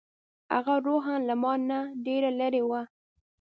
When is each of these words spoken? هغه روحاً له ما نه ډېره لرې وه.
هغه 0.53 0.75
روحاً 0.87 1.15
له 1.27 1.35
ما 1.43 1.53
نه 1.69 1.79
ډېره 2.05 2.29
لرې 2.39 2.63
وه. 2.69 2.81